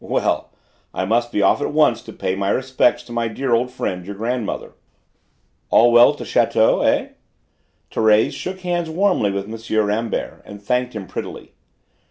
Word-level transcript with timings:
Well! 0.03 0.49
I 0.95 1.05
must 1.05 1.31
be 1.31 1.43
off 1.43 1.61
at 1.61 1.71
once 1.73 2.01
to 2.01 2.11
pay 2.11 2.33
my 2.33 2.49
respects 2.49 3.03
to 3.03 3.11
my 3.11 3.27
dear 3.27 3.53
old 3.53 3.69
friend, 3.69 4.03
your 4.03 4.15
grandmother. 4.15 4.73
All 5.69 5.91
well 5.91 6.11
at 6.13 6.17
the 6.17 6.23
château, 6.23 6.83
eh?" 6.83 7.09
Thérèse 7.91 8.33
shook 8.33 8.61
hands 8.61 8.89
warmly 8.89 9.29
with 9.29 9.45
M. 9.45 9.85
Rambert 9.85 10.41
and 10.43 10.59
thanked 10.59 10.95
him 10.95 11.05
prettily. 11.05 11.53